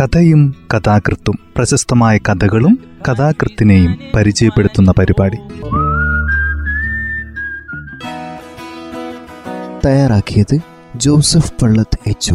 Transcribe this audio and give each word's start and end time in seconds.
കഥയും 0.00 0.54
കഥാകൃത്തും 0.74 1.38
പ്രശസ്തമായ 1.56 2.18
കഥകളും 2.18 2.78
കഥാകൃത്തിനെയും 3.08 3.98
പരിചയപ്പെടുത്തുന്ന 4.14 4.92
പരിപാടി. 4.98 5.36
തയ്യാറാക്കിയത് 9.86 10.58
ജോസഫ് 10.96 11.52
പള്ളത്ത് 11.62 11.98
എച്ച് 12.06 12.34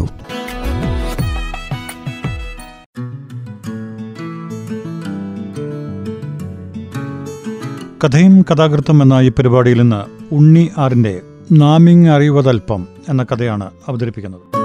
കഥയും 8.04 8.42
കഥാകൃത്തും 8.42 9.02
എന്ന 9.02 9.14
ഈ 9.14 9.28
പരിപാടിയിൽ 9.28 9.80
നിന്ന് 9.80 10.34
ഉണ്ണി 10.34 10.70
ആറിന്റെ 10.78 11.20
നാമിങ് 11.52 12.08
അറിയുവതൽപ്പം 12.08 12.86
എന്ന 13.08 13.22
കഥയാണ് 13.22 13.70
അവതരിപ്പിക്കുന്നത്. 13.88 14.59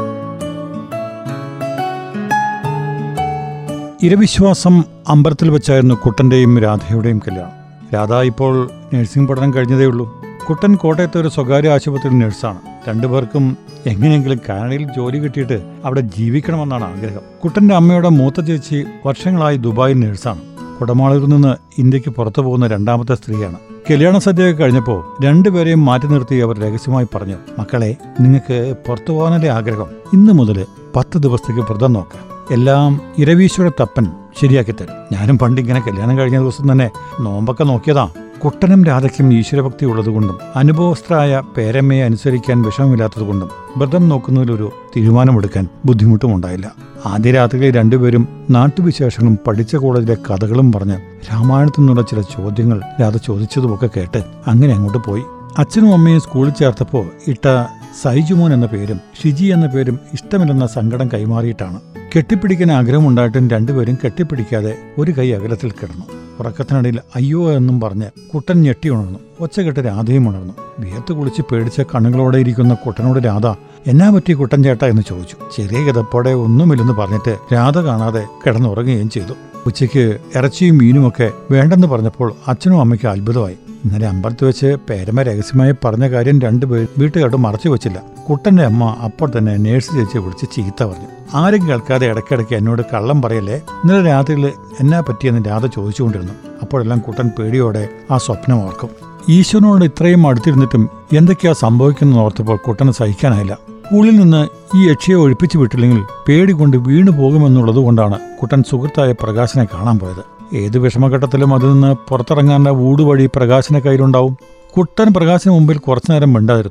ഇരവിശ്വാസം 4.06 4.84
അമ്പലത്തിൽ 5.08 5.50
വെച്ചായിരുന്നു 5.50 5.96
കുട്ടന്റെയും 5.96 6.60
രാധയുടെയും 6.60 7.20
കല്യാണം. 7.20 7.52
രാധ 7.94 8.14
ഇപ്പോൾ 8.14 8.70
നഴ്സിംഗ് 8.94 9.30
പഠനം 9.30 9.54
കഴിഞ്ഞതേ 9.54 9.86
ഉള്ളൂ. 9.86 10.22
കുട്ടൻ 10.50 10.76
കോട്ടയത്തെ 10.76 11.22
ഒരു 11.22 11.28
സ്വകാര്യ 11.28 11.70
ആശുപത്രിയിൽ 11.70 12.20
നഴ്സാണ്. 12.20 12.58
രണ്ടുപേർക്കും 12.90 13.58
എങ്ങനെയെങ്കിലും 13.86 14.40
കാനഡയിൽ 14.50 14.90
ജോലി 14.96 15.18
കിട്ടിയിട്ട് 15.18 15.82
അവിടെ 15.86 16.00
ജീവിക്കണമെന്നാണ് 16.00 16.84
ആഗ്രഹം. 16.84 17.20
കുട്ടന്റെ 17.44 17.76
അമ്മയുടെ 17.76 18.10
മൂത്ത 18.10 18.42
ചേച്ചി 18.42 18.86
വർഷങ്ങളായി 19.06 19.58
ദുബായിൽ 19.58 20.00
നഴ്സാണ്. 20.00 20.40
കുടമാളൂരിൽ 20.80 21.26
നിന്ന് 21.26 21.56
ഇന്ത്യയ്ക്ക് 21.78 22.10
പുറത്തു 22.10 22.42
പോകുന്ന 22.42 22.68
രണ്ടാമത്തെ 22.68 23.16
സ്ത്രീയാണ്. 23.16 23.56
കല്യാണ 23.92 24.18
സദ്യയൊക്കെ 24.18 24.64
കഴിഞ്ഞപ്പോൾ 24.64 25.24
രണ്ടുപേരെയും 25.24 25.86
മാറ്റി 25.86 26.06
നിർത്തി 26.06 26.36
അവർ 26.36 26.60
രഹസ്യമായി 26.60 27.08
പറഞ്ഞു 27.16 27.36
മക്കളെ 27.60 27.96
നിങ്ങൾക്ക് 28.20 28.76
പുറത്തു 28.88 29.14
പോകാനല്ലേ 29.14 29.50
ആഗ്രഹം? 29.50 29.88
ഇന്നു 30.14 30.34
മുതൽ 30.34 30.66
പത്ത് 30.96 31.18
ദിവസത്തേക്ക് 31.18 31.72
വ്രതം 31.72 31.94
നോക്കാം. 31.94 32.35
എല്ലാം 32.52 33.02
ഇരവീശ്വര 33.18 33.70
തപ്പൻ 33.70 34.08
ശരിയാക്കി 34.42 34.72
തരും. 34.72 34.94
ഞാനും 35.12 35.38
പണ്ട് 35.38 35.62
ഇങ്ങനെ 35.62 35.80
കല്യാണം 35.80 36.18
കഴിഞ്ഞ 36.18 36.40
ദിവസം 36.40 36.72
തന്നെ 36.72 36.92
നോമ്പൊക്കെ 37.20 37.64
നോക്കിയതാ. 37.64 38.10
കുട്ടനും 38.46 38.86
രാധയ്ക്കും 38.86 39.34
ഈശ്വരഭക്തി 39.34 39.86
ഉള്ളതുകൊണ്ടും 39.86 40.38
അനുഭവസ്ഥരായ 40.56 41.42
പേരമ്മയെ 41.58 42.04
അനുസരിക്കാൻ 42.04 42.62
വിഷമമില്ലാത്തതുകൊണ്ടും 42.62 43.50
വ്രതം 43.78 44.10
നോക്കുന്നതിലൊരു 44.10 44.72
തീരുമാനമെടുക്കാൻ 44.98 45.68
ബുദ്ധിമുട്ടുമുണ്ടായില്ല. 45.86 46.72
ആദ്യ 47.06 47.32
രാത്രിയിൽ 47.32 47.76
രണ്ടുപേരും 47.76 48.28
നാട്ടുവിശേഷങ്ങളും 48.50 49.40
പഠിച്ച 49.48 49.76
കോളേജിലെ 49.76 50.16
കഥകളും 50.16 50.72
പറഞ്ഞ് 50.72 50.98
രാമായണത്തിൽ 51.32 51.82
നിന്നുള്ള 51.82 52.02
ചില 52.02 52.22
ചോദ്യങ്ങൾ 52.22 52.82
രാധ 53.02 53.18
ചോദിച്ചതുമൊക്കെ 53.18 53.90
കേട്ട് 53.98 54.24
അങ്ങനെ 54.48 54.74
അങ്ങോട്ട് 54.74 54.98
പോയി. 54.98 55.24
അച്ഛനും 55.58 55.94
അമ്മയും 55.94 56.22
സ്കൂളിൽ 56.22 56.50
ചേർത്തപ്പോൾ 56.50 57.06
ഇട്ട 57.28 57.66
സൈജുമോൻ 58.04 58.54
എന്ന 58.54 58.66
പേരും 58.66 59.00
ഷിജി 59.24 59.46
എന്ന 59.46 59.68
പേരും 59.68 60.00
ഇഷ്ടമില്ലെന്ന 60.14 60.68
സങ്കടം 60.68 61.10
കൈമാറിയിട്ടാണ്. 61.14 61.80
കെട്ടിപ്പിടിക്കാൻ 62.18 62.72
ആഗ്രഹമുണ്ടായിട്ടും 62.72 63.50
രണ്ടുപേരും 63.50 63.98
കെട്ടിപ്പിടിക്കാതെ 64.06 64.78
ഒരു 64.98 65.12
കൈ 65.12 65.32
അകലത്തിൽ 65.32 65.72
കിടന്നു. 65.72 66.06
ഉറക്കത്തിനിടയിൽ 66.40 67.00
അയ്യോ 67.16 67.52
എന്നും 67.52 67.82
പറഞ്ഞ് 67.82 68.06
കുട്ടൻ 68.34 68.62
ഞെട്ടി 68.62 68.90
ഉണർന്നു. 68.90 69.20
ഒച്ചകെട്ട് 69.40 69.80
രാധയും 69.80 70.30
ഉണർന്നു. 70.30 70.54
വിയത്ത് 70.80 71.14
കുളിച്ച് 71.14 71.42
പേടിച്ച 71.42 71.82
കണ്ണുകളോടെ 71.82 72.38
ഇരിക്കുന്ന 72.38 72.74
കുട്ടനോട് 72.74 73.26
രാധ 73.26 73.48
എന്നാ 73.88 74.10
പറ്റി 74.10 74.34
കുട്ടൻ 74.34 74.64
ചേട്ടാ? 74.64 74.88
എന്ന് 74.88 75.02
ചോദിച്ചു. 75.10 75.36
ചെറിയ 75.58 75.78
കിതപ്പോടെ 75.78 76.30
ഒന്നുമില്ലെന്ന് 76.30 76.94
പറഞ്ഞിട്ട് 76.94 77.38
രാധ 77.54 77.78
കാണാതെ 77.78 78.26
കിടന്നുറങ്ങുകയും 78.48 79.10
ചെയ്തു. 79.10 79.34
ഉച്ചയ്ക്ക് 79.66 80.18
ഇറച്ചിയും 80.36 80.78
മീനുമൊക്കെ 80.78 81.32
വേണ്ടെന്ന് 81.52 81.88
പറഞ്ഞപ്പോൾ 81.88 82.36
അച്ഛനും 82.48 82.80
അമ്മയ്ക്ക് 82.80 83.06
അത്ഭുതമായി. 83.06 83.58
ഇന്നലെ 83.86 84.08
അമ്പലത്തിൽ 84.08 84.46
വെച്ച് 84.46 84.76
പേരമ 84.90 85.22
രഹസ്യമായി 85.22 85.74
പറഞ്ഞ 85.86 86.10
കാര്യം 86.10 86.40
രണ്ടുപേരും 86.40 86.88
വീട്ടുകാരോട് 86.98 87.38
മറച്ചു 87.38 87.70
വെച്ചില്ല. 87.70 88.15
കുട്ടന്റെ 88.30 88.64
അമ്മ 88.64 88.98
അപ്പോൾ 89.04 89.32
തന്നെ 89.38 89.58
നേഴ്സ് 89.58 89.96
ചേച്ചിയെ 89.96 90.22
വിളിച്ച് 90.22 90.56
ചീത്ത 90.56 90.84
പറഞ്ഞു. 90.84 91.08
ആരും 91.34 91.68
കേൾക്കാതെ 91.68 92.08
ഇടയ്ക്കിടയ്ക്ക് 92.08 92.54
എന്നോട് 92.54 92.82
കള്ളം 92.94 93.22
പറയല്ലേ? 93.22 93.56
ഇന്നലെ 93.56 94.04
രാത്രിയിൽ 94.04 94.52
എന്നാ 94.80 95.00
പറ്റിയെന്ന് 95.00 95.50
രാധ 95.50 95.66
ചോദിച്ചുകൊണ്ടിരുന്നു. 95.66 96.34
അപ്പോഴെല്ലാം 96.62 97.00
കുട്ടൻ 97.00 97.32
പേടിയോടെ 97.40 97.90
ആ 98.12 98.18
സ്വപ്നം 98.18 98.66
ഓർക്കും. 98.66 98.90
ഈശ്വരനോട് 99.30 99.86
ഇത്രയും 99.86 100.28
അടുത്തിരുന്നിട്ടും 100.28 100.90
എന്തൊക്കെയാ 101.14 101.54
സംഭവിക്കുന്നത് 101.54 102.20
ഓർത്തപ്പോൾ 102.20 102.58
കുട്ടന് 102.58 102.92
സഹിക്കാനായില്ല. 102.92 103.58
ഉള്ളിൽ 103.94 104.16
നിന്ന് 104.16 104.48
ഈ 104.78 104.90
യക്ഷിയെ 104.90 105.16
ഒഴിപ്പിച്ചു 105.16 105.58
വിട്ടില്ലെങ്കിൽ 105.58 106.04
പേടി 106.28 106.52
കൊണ്ട് 106.52 106.78
വീണു 106.78 107.12
പോകുമെന്നുള്ളത് 107.12 107.76
കൊണ്ടാണ് 107.76 108.20
കുട്ടൻ 108.42 108.64
സുഹൃത്തായ 108.64 109.12
പ്രകാശനെ 109.12 109.66
കാണാൻ 109.66 110.00
പോയത്. 110.00 110.56
ഏത് 110.56 110.78
വിഷമഘട്ടത്തിലും 110.78 111.54
അതിൽ 111.54 111.72
നിന്ന് 111.72 111.96
പുറത്തിറങ്ങാനുള്ള 112.10 112.70
ഊടുവഴി 112.70 113.30
പ്രകാശിന്റെ 113.36 113.80
കയ്യിലുണ്ടാവും. 113.80 114.38
കുട്ടൻ 114.78 115.14
പ്രകാശിന് 115.14 115.54
മുമ്പിൽ 115.54 115.78
കുറച്ചു 115.78 116.12
നേരം 116.12 116.34
സ്വതേ 116.34 116.70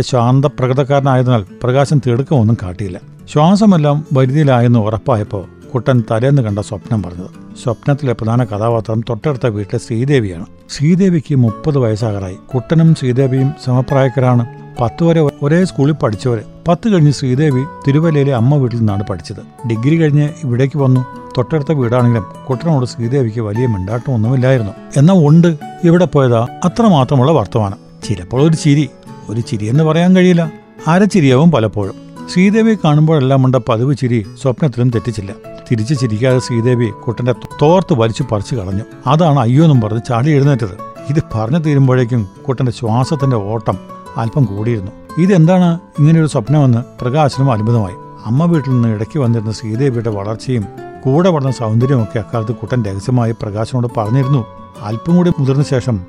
ശാന്ത 0.00 0.44
പ്രകൃതക്കാരനായതിനാൽ 0.44 1.44
പ്രകാശൻ 1.62 2.00
തിടുക്കമൊന്നും 2.06 2.56
കാട്ടിയില്ല. 2.62 3.00
ശ്വാസമെല്ലാം 3.32 4.04
വരുതിയിലായെന്ന് 4.12 4.78
ഉറപ്പായപ്പോൾ 4.78 5.44
കുട്ടൻ 5.74 6.02
തലേന്ന് 6.10 6.42
കണ്ട 6.42 6.58
സ്വപ്നം 6.58 7.02
പറഞ്ഞത്. 7.02 7.58
സ്വപ്നത്തിലെ 7.62 8.12
പ്രധാന 8.12 8.44
കഥാപാത്രം 8.44 9.00
തൊട്ടടുത്ത 9.00 9.46
വീട്ടിലെ 9.46 9.78
ശ്രീദേവിയാണ്. 9.78 10.46
ശ്രീദേവിക്ക് 10.70 11.34
മുപ്പത് 11.34 11.78
വയസ്സാകാറായി. 11.78 12.36
കുട്ടനും 12.54 12.94
ശ്രീദേവിയും 12.94 13.52
സമപ്രായക്കാരാണ്. 13.64 14.46
പത്ത് 14.80 15.04
വരെ 15.04 15.20
ഒരേ 15.42 15.64
സ്കൂളിൽ 15.64 15.92
പഠിച്ചവര്. 15.92 16.40
പത്ത് 16.68 16.88
കഴിഞ്ഞ് 16.88 17.12
ശ്രീദേവി 17.12 17.64
തിരുവല്ലയിലെ 17.86 18.34
അമ്മ 18.34 18.54
വീട്ടിൽ 18.54 18.78
നിന്നാണ് 18.78 19.06
പഠിച്ചത്. 19.06 19.68
ഡിഗ്രി 19.68 19.96
കഴിഞ്ഞ് 19.96 20.28
ഇവിടേക്ക് 20.44 20.78
വന്നു. 20.78 21.04
തൊട്ടടുത്ത 21.38 21.72
വീടാണെങ്കിലും 21.72 22.24
കുട്ടനോട് 22.48 22.86
ശ്രീദേവിക്ക് 22.86 23.40
വലിയ 23.40 23.66
മിണ്ടാട്ടമൊന്നുമില്ലായിരുന്നു. 23.66 24.72
എന്നാൽ 24.96 25.14
ഉണ്ട്. 25.28 25.56
ഇവിടെ 25.84 26.04
പോയതാ 26.04 26.46
അത്രമാത്രമുള്ള 26.64 27.32
വർത്തമാനം. 27.32 27.76
ചിലപ്പോൾ 28.04 28.42
ഒരു 28.42 28.54
ചിരി. 28.56 28.90
ഒരു 29.28 29.40
ചിരി 29.40 29.64
എന്ന് 29.64 29.84
പറയാൻ 29.84 30.16
കഴിയില്ല. 30.16 30.52
അരച്ചിരിയാവും 30.86 31.50
പലപ്പോഴും. 31.50 31.94
ശ്രീദേവി 32.32 32.74
കാണുമ്പോഴെല്ലാം 32.84 33.44
ഉണ്ട 33.44 33.56
പതിവ് 33.56 33.96
ചിരി 33.96 34.26
സ്വപ്നത്തിലും 34.42 34.90
തെറ്റിച്ചില്ല. 34.90 35.32
തിരിച്ചു 35.70 35.94
ചിരിക്കാതെ 35.94 36.38
ശ്രീദേവി 36.38 36.86
കുട്ടന്റെ 36.86 37.34
തോർത്ത് 37.62 37.94
വലിച്ചു 37.94 38.24
പറിച്ചു 38.32 38.54
കളഞ്ഞു. 38.54 38.82
അതാണ് 39.06 39.38
അയ്യോ 39.38 39.64
എന്നും 39.64 39.80
പറഞ്ഞ് 39.80 40.00
ചാടി 40.08 40.30
എഴുന്നേറ്റത്. 40.30 40.88
ഇത് 41.10 41.22
പറഞ്ഞു 41.34 41.58
തീരുമ്പോഴേക്കും 41.58 42.28
കുട്ടന്റെ 42.48 42.72
ശ്വാസത്തിന്റെ 42.72 43.36
ഓട്ടം 43.36 43.78
അല്പം 44.16 44.44
കൂടിയിരുന്നു. 44.44 44.92
ഇതെന്താണ് 45.18 45.80
ഇങ്ങനെയൊരു 45.98 46.26
സ്വപ്നമെന്ന് 46.26 46.78
പ്രകാശനും 47.00 47.52
അത്ഭുതമായി 47.52 47.94
അമ്മ 48.26 48.44
വീട്ടിൽ 48.44 48.70
നിന്ന് 48.70 48.88
ഇടയ്ക്ക് 48.88 49.18
വന്നിരുന്ന 49.18 49.52
ശ്രീദേവിയുടെ 49.52 50.10
വളർച്ചയും 50.10 50.64
കൂടെ 51.04 51.28
വളർന്ന 51.28 51.50
സൗന്ദര്യമൊക്കെ 51.50 52.18
അക്കാലത്ത് 52.18 52.54
കുട്ടൻ 52.54 52.84
രഹസ്യമായി 52.84 53.32
പ്രകാശനോട് 53.32 53.86
പറഞ്ഞിരുന്നു. 53.96 54.44
അല്പം 54.82 55.16
കൂടി 55.16 55.32
മുതിർന്ന 55.38 55.64
ശേഷം 55.64 56.00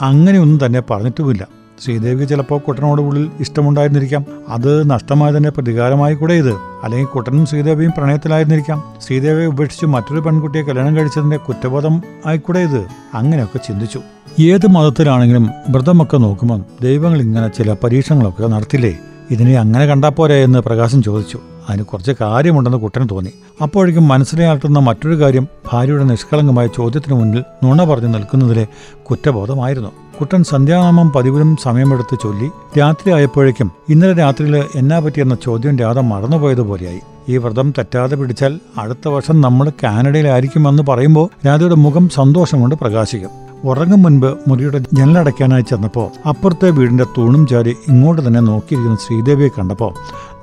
അങ്ങനെയൊന്നും 0.00 0.66
തന്നെ 0.66 0.82
പറഞ്ഞിട്ടുമില്ല. 0.90 1.55
ശ്രീദേവിക്ക് 1.84 2.28
ചിലപ്പോൾ 2.28 2.58
കുട്ടനോട് 2.58 3.02
ഉള്ളിൽ 3.02 3.30
ഇഷ്ടമുണ്ടായിരുന്നിരിക്കാം. 3.40 4.24
അത് 4.48 4.90
നഷ്ടമായതിന്റെ 4.90 5.50
പ്രതികാരമായി 5.50 6.14
കൂടെ 6.14 6.34
ഇത്. 6.34 6.52
അല്ലെങ്കിൽ 6.82 7.06
കുട്ടനും 7.06 7.46
ശ്രീദേവിയും 7.46 7.92
പ്രണയത്തിലായിരുന്നിരിക്കാം. 7.96 8.82
ശ്രീദേവിയെ 9.06 9.46
ഉപേക്ഷിച്ച് 9.46 9.86
മറ്റൊരു 9.86 10.20
പെൺകുട്ടിയെ 10.20 10.62
കല്യാണം 10.62 10.96
കഴിച്ചതിന്റെ 10.96 11.36
കുറ്റബോധം 11.36 12.02
ആയിക്കൂടെ 12.26 12.58
ഇത്. 12.58 12.86
അങ്ങനെയൊക്കെ 13.14 13.58
ചിന്തിച്ചു. 13.58 14.00
ഏത് 14.40 14.66
മതത്തിലാണെങ്കിലും 14.66 15.50
വ്രതമൊക്കെ 15.68 16.16
നോക്കുമ്പോൾ 16.16 16.60
ദൈവങ്ങൾ 16.82 17.22
ഇങ്ങനെ 17.22 17.48
ചില 17.48 17.76
പരീക്ഷണങ്ങളൊക്കെ 17.84 18.46
നടത്തില്ലേ? 18.46 18.98
ഇതിനെ 19.30 19.58
അങ്ങനെ 19.58 19.86
കണ്ടാൽ 19.86 20.10
പോരെ 20.10 20.44
എന്ന് 20.44 20.58
പ്രകാശം 20.58 21.02
ചോദിച്ചു. 21.02 21.38
അതിന് 21.70 21.84
കുറച്ച് 21.84 22.12
കാര്യമുണ്ടെന്ന് 22.20 22.78
കുട്ടന് 22.78 23.08
തോന്നി. 23.10 23.32
അപ്പോഴേക്കും 23.62 24.08
മനസ്സിനെ 24.08 24.46
അലട്ടുന്ന 24.46 24.78
മറ്റൊരു 24.78 25.20
കാര്യം 25.20 25.48
ഭാര്യയുടെ 25.72 26.04
നിഷ്കളങ്കമായ 26.04 26.66
ചോദ്യത്തിന് 26.66 27.14
മുന്നിൽ 27.14 27.44
നുണ 27.64 27.84
പറഞ്ഞു 27.84 28.08
നിൽക്കുന്നതിലെ 28.08 28.66
കുറ്റബോധമായിരുന്നു. 29.02 29.88
കുട്ടൻ 30.20 30.42
സന്ധ്യാനാമം 30.44 31.10
പതിവിലും 31.10 31.56
സമയമെടുത്ത് 31.62 32.18
ചൊല്ലി 32.22 32.48
രാത്രി 32.78 33.12
ആയപ്പോഴേക്കും 33.12 33.70
ഇന്നലെ 33.88 34.12
രാത്രിയിൽ 34.12 34.64
എന്നാ 34.74 34.98
പറ്റിയെന്ന 34.98 35.36
ചോദ്യം 35.44 35.78
രാധ 35.78 35.98
മറന്നുപോയതുപോലെയായി. 35.98 37.00
ഈ 37.28 37.36
വ്രതം 37.36 37.74
തെറ്റാതെ 37.78 38.16
പിടിച്ചാൽ 38.16 38.60
അടുത്ത 38.78 39.08
വർഷം 39.08 39.40
നമ്മൾ 39.40 39.72
കാനഡയിലായിരിക്കുമെന്ന് 39.82 40.82
പറയുമ്പോൾ 40.88 41.28
രാധയുടെ 41.46 41.74
മുഖം 41.74 42.08
സന്തോഷം 42.08 42.60
കൊണ്ട് 42.60 42.74
പ്രകാശിക്കും. 42.74 43.30
ഉറങ്ങും 43.64 44.02
മുൻപ് 44.02 44.38
മുറിയുടെ 44.48 44.78
ജനലടയ്ക്കാനായി 44.92 45.62
ചെന്നപ്പോൾ 45.62 46.28
അപ്പുറത്തെ 46.28 46.70
വീടിന്റെ 46.70 47.04
തൂണും 47.18 47.46
ചാരി 47.46 47.76
ഇങ്ങോട്ട് 47.88 48.28
തന്നെ 48.28 48.40
നോക്കിയിരിക്കുന്ന 48.40 48.96
ശ്രീദേവിയെ 48.96 49.48
കണ്ടപ്പോൾ 49.58 49.92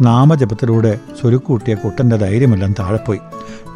നാമജപത്തിലൂടെ 0.02 1.00
സ്വരുക്കൂട്ടിയ 1.22 1.76
കുട്ടന്റെ 1.76 2.16
ധൈര്യമെല്ലാം 2.16 2.76
താഴെപ്പോയി. 2.79 3.20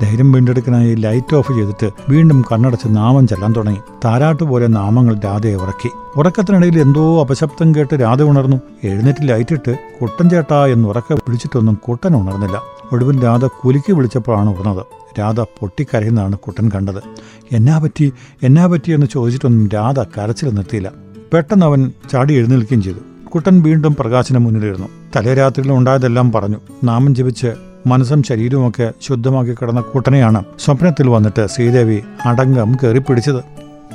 ധൈര്യം 0.01 0.31
വീണ്ടെടുക്കാനായി 0.31 0.95
ലൈറ്റ് 0.95 1.35
ഓഫ് 1.35 1.53
ചെയ്തിട്ട് 1.53 1.89
വീണ്ടും 2.09 2.45
കണ്ണടച്ച് 2.51 2.87
നാമം 2.87 3.27
ചെല്ലാൻ 3.27 3.53
തുടങ്ങി. 3.55 3.79
താരാട്ട് 4.05 4.43
പോലെ 4.43 4.67
നാമങ്ങൾ 4.67 5.19
രാധയെ 5.19 5.55
ഉറക്കി. 5.55 5.89
ഉറക്കത്തിനിടയിൽ 6.15 6.79
എന്തോ 6.79 7.19
അപശബ്ദം 7.19 7.75
കേട്ട് 7.75 8.01
രാധ 8.01 8.21
ഉണർന്നു. 8.21 8.57
എഴുന്നേറ്റ് 8.83 9.29
ലൈറ്റിട്ട് 9.29 9.77
കുട്ടൻ 10.01 10.29
ചേട്ടാ 10.29 10.65
എന്ന് 10.65 10.89
ഉറക്കെ 10.89 11.13
വിളിച്ചിട്ടൊന്നും 11.13 11.79
കുട്ടൻ 11.89 12.15
ഉണർന്നില്ല. 12.15 12.61
ഒടുവിൽ 12.91 13.23
രാധ 13.23 13.45
കുലുക്കി 13.45 13.91
വിളിച്ചപ്പോഴാണ് 13.91 14.49
ഉണർന്നത്. 14.49 14.85
രാധ 15.19 15.39
പൊട്ടിക്കരയുന്നതാണ് 15.39 16.37
കുട്ടൻ 16.37 16.71
കണ്ടത്. 16.75 17.03
എന്നാ 17.51 17.77
പറ്റി? 17.77 18.13
എന്നാ 18.43 18.67
പറ്റി? 18.67 18.91
എന്ന് 18.91 19.07
ചോദിച്ചിട്ടൊന്നും 19.07 19.69
രാധ 19.69 19.99
കരച്ചിൽ 19.99 20.49
നിർത്തിയില്ല. 20.49 20.91
പെട്ടെന്ന് 21.33 21.65
അവൻ 21.65 21.91
ചാടി 22.11 22.33
എഴുന്നേൽക്കുകയും 22.33 22.83
ചെയ്തു. 22.83 23.29
കുട്ടൻ 23.29 23.61
വീണ്ടും 23.61 23.95
പ്രകാശന് 23.99 24.37
മുന്നിലിരുന്നു. 24.37 24.87
തലേ 25.15 25.33
രാത്രിയിൽ 25.33 25.71
ഉണ്ടായതെല്ലാം 25.71 26.31
പറഞ്ഞു. 26.31 26.57
നാമം 26.83 27.15
ജപിച്ച് 27.15 27.53
മനസ്സും 27.87 28.23
ശരീരവുമൊക്കെ 28.23 28.91
ശുദ്ധമാക്കി 29.01 29.53
കിടന്ന 29.53 29.81
കൂട്ടനെയാണ് 29.81 30.43
സ്വപ്നത്തിൽ 30.59 31.09
വന്നിട്ട് 31.09 31.47
ശ്രീദേവി 31.47 32.01
അടങ്കം 32.25 32.77
കയറിപ്പിടിച്ചത് 32.83 33.43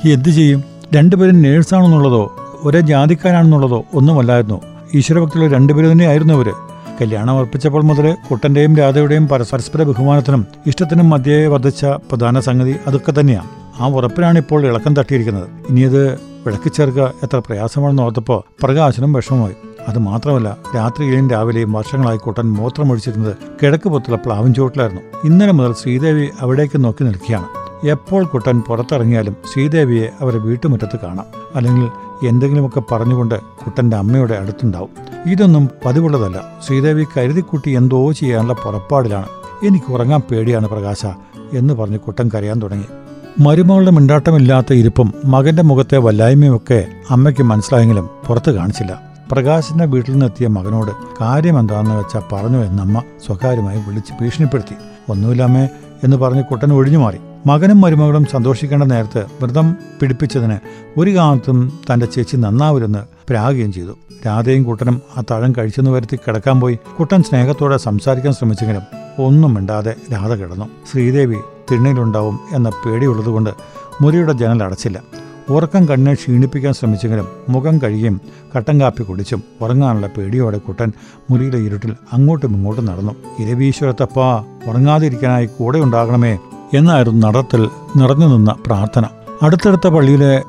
എന്തു 0.09 0.29
ചെയ്യും? 0.29 0.65
രണ്ടുപേരും 0.95 1.43
നേഴ്സാണെന്നുള്ളതോ 1.43 2.37
ഒരേ 2.63 2.81
ജാതിക്കാരാണെന്നുള്ളതോ 2.81 3.85
ഒന്നുമല്ലായിരുന്നു. 3.95 4.61
ഈശ്വരഭക്തിയുള്ള 4.95 5.55
രണ്ടുപേരും 5.55 5.93
തന്നെയായിരുന്നു 5.93 6.35
അവർ. 6.35 6.53
കല്യാണം 7.01 7.37
ഉറപ്പിച്ചപ്പോൾ 7.37 7.83
മുതൽ 7.83 8.17
കുട്ടന്റെയും 8.31 8.77
രാധയുടെയും 8.77 9.29
പരസ്പര 9.29 9.83
ബഹുമാനത്തിനും 9.83 10.47
ഇഷ്ടത്തിനും 10.67 11.11
മധ്യേ 11.11 11.47
വർദ്ധിച്ച 11.47 11.85
പ്രധാന 11.85 12.41
സംഗതി 12.41 12.77
അതൊക്കെ 12.87 13.21
തന്നെയാണ് 13.21 13.49
ആ 13.83 13.89
ഉറപ്പിലാണ് 13.89 14.39
ഇപ്പോൾ 14.39 14.67
ഇളക്കം 14.67 14.97
തട്ടിയിരിക്കുന്നത്. 14.97 15.49
ഇനിയത് 15.69 16.15
വിളക്കിച്ചേർക്കുക 16.15 17.13
എത്ര 17.23 17.39
പ്രയാസമാണെന്ന് 17.39 18.03
ഓർത്തപ്പോൾ 18.03 18.43
പ്രകാശനം 18.63 19.13
വിഷമമായി. 19.13 19.55
അത് 19.89 19.99
മാത്രമല്ല 19.99 20.57
രാത്രിയിലെയും 20.77 21.31
രാവിലെയും 21.31 21.73
വർഷങ്ങളായി 21.73 22.19
കുട്ടൻ 22.19 22.53
മൂത്രമൊഴിച്ചിരുന്നത് 22.53 23.37
കിഴക്ക് 23.63 23.89
പൊത്തുള്ള 23.89 24.17
പ്ലാവിൻ 24.17 24.55
ചുവട്ടിലായിരുന്നു 24.55 25.03
ഇന്നലെ 25.25 25.53
മുതൽ 25.53 25.73
ശ്രീദേവി 25.73 26.29
അവിടേക്ക് 26.41 26.85
നോക്കി 26.85 27.05
നിൽക്കുകയാണ്. 27.05 27.45
എപ്പോൾ 27.87 28.25
കുട്ടൻ 28.25 28.61
പുറത്തിറങ്ങിയാലും 28.61 29.37
ശ്രീദേവിയെ 29.53 30.09
അവരെ 30.21 30.39
വീട്ടുമുറ്റത്ത് 30.39 31.01
കാണാം. 31.01 31.25
അല്ലെങ്കിൽ 31.55 31.89
എന്തെങ്കിലുമൊക്കെ 32.27 32.83
പറഞ്ഞുകൊണ്ട് 32.93 33.41
കുട്ടന്റെ 33.41 33.97
അമ്മയുടെ 33.97 34.35
അടുത്തുണ്ടാവും. 34.35 34.89
ഇതൊന്നും 35.27 35.69
പതിവുള്ളതല്ല. 35.85 36.61
ശ്രീദേവി 36.67 37.07
കരുതിക്കുട്ടി 37.17 37.71
എന്തോ 37.71 38.13
ചെയ്യാനുള്ള 38.13 38.53
പുറപ്പാടിലാണ്. 38.53 39.27
എനിക്ക് 39.67 39.93
ഉറങ്ങാൻ 39.93 40.21
പേടിയാണ് 40.31 40.69
പ്രകാശ 40.69 41.07
എന്ന് 41.53 41.75
പറഞ്ഞ് 41.75 41.99
കുട്ടൻ 41.99 42.31
കരയാൻ 42.35 42.63
തുടങ്ങി. 42.63 42.85
മരുമകളുടെ 43.41 43.91
മിണ്ടാട്ടമില്ലാത്ത 43.91 44.73
ഇരിപ്പും 44.73 45.15
മകന്റെ 45.25 45.63
മുഖത്തെ 45.63 45.99
വല്ലായ്മയുമൊക്കെ 45.99 46.87
അമ്മയ്ക്ക് 47.11 47.43
മനസ്സിലായെങ്കിലും 47.43 48.11
പുറത്ത് 48.29 48.51
കാണിച്ചില്ല. 48.51 49.12
പ്രകാശിന്റെ 49.33 49.85
വീട്ടിൽ 49.85 50.13
നിന്നെത്തിയ 50.13 50.47
മകനോട് 50.47 50.91
കാര്യം 51.21 51.59
എന്താണെന്ന് 51.59 51.95
വെച്ചാൽ 51.95 52.23
പറഞ്ഞു 52.33 52.59
എന്നമ്മ 52.65 53.03
സ്വകാര്യമായി 53.27 53.79
വിളിച്ച് 53.87 54.13
ഭീഷണിപ്പെടുത്തി. 54.21 54.77
ഒന്നുമില്ലാമേ 55.09 55.69
എന്ന് 56.05 56.17
പറഞ്ഞ് 56.17 56.45
കുട്ടൻ 56.45 56.73
ഒഴിഞ്ഞു 56.73 56.99
മാറി. 56.99 57.19
മകനും 57.47 57.81
മരുമകളും 57.81 58.27
സന്തോഷിക്കേണ്ട 58.33 58.85
നേരത്ത് 58.85 59.27
വ്രതം 59.43 59.77
പിടിപ്പിച്ചതിന് 60.01 60.59
ഒരു 61.01 61.11
കാലത്തും 61.17 61.73
തന്റെ 61.87 62.07
ചേച്ചി 62.07 62.37
നന്നാവരുന്ന് 62.37 62.99
പ്രാകുകയും 63.31 63.73
ചെയ്തു. 63.73 63.97
രാധയും 64.27 64.63
കുട്ടനും 64.63 65.03
ആ 65.17 65.23
തഴം 65.31 65.55
കഴിച്ചെന്ന് 65.59 65.91
വരുത്തി 65.91 66.17
കിടക്കാൻ 66.17 66.61
പോയി. 66.61 66.79
കുട്ടൻ 67.01 67.23
സ്നേഹത്തോടെ 67.23 67.77
സംസാരിക്കാൻ 67.77 68.33
ശ്രമിച്ചെങ്കിലും 68.33 68.83
ഒന്നും 69.25 69.55
മിണ്ടാതെ 69.55 69.95
രാധ 70.13 70.33
കിടന്നു. 70.33 70.69
ശ്രീദേവി 70.93 71.37
തിണ്ണിലുണ്ടാവും 71.71 72.39
എന്ന 72.53 72.69
പേടിയുള്ളതുകൊണ്ട് 72.69 73.51
മുറിയുടെ 74.01 74.33
ജനൽ 74.33 74.63
അടച്ചില്ല. 74.63 75.03
ഉറക്കം 75.51 75.89
കണ്ണിനെ 75.89 76.15
ക്ഷീണിപ്പിക്കാൻ 76.15 76.73
ശ്രമിച്ചെങ്കിലും 76.73 77.29
മുഖം 77.49 77.79
കഴുകിയും 77.79 78.21
കട്ടൻ 78.57 78.81
കാപ്പി 78.81 79.03
കുടിച്ചും 79.03 79.43
ഉറങ്ങാനുള്ള 79.61 80.07
പേടിയോടെ 80.07 80.59
കുട്ടൻ 80.59 80.93
മുറിയിലെ 81.31 81.59
ഇരുട്ടിൽ 81.59 81.93
അങ്ങോട്ടും 82.13 82.57
ഇങ്ങോട്ടും 82.57 82.87
നടന്നു. 82.87 83.13
ഇരവീശ്വരത്തപ്പാ 83.39 84.45
ഉറങ്ങാതിരിക്കാനായി 84.67 85.47
കൂടെ 85.47 85.79
ഉണ്ടാകണമേ 85.79 86.39
എന്നായിരുന്നു 86.75 87.27
നടത്തിൽ 87.27 87.69
നിറഞ്ഞു 87.97 88.27
നിന്ന 88.27 88.57
പ്രാർത്ഥന. 88.67 89.05
അടുത്തടുത്ത 89.43 89.89
പള്ളിയിലെ 89.89 90.43